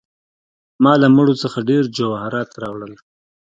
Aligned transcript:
ما 0.83 0.93
له 1.01 1.07
مړو 1.15 1.33
څخه 1.43 1.57
ډیر 1.69 1.83
جواهرات 1.97 2.49
راوړل. 2.63 2.93